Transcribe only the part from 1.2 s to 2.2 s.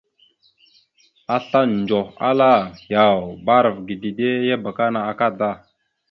Asla ndzoh,